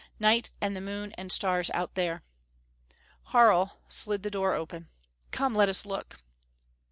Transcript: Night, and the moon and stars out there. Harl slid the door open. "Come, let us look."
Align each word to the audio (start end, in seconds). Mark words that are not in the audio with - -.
Night, 0.19 0.49
and 0.59 0.75
the 0.75 0.81
moon 0.81 1.11
and 1.11 1.31
stars 1.31 1.69
out 1.75 1.93
there. 1.93 2.23
Harl 3.33 3.81
slid 3.87 4.23
the 4.23 4.31
door 4.31 4.55
open. 4.55 4.89
"Come, 5.29 5.53
let 5.53 5.69
us 5.69 5.85
look." 5.85 6.23